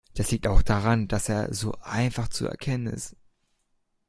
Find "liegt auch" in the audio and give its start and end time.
0.31-0.63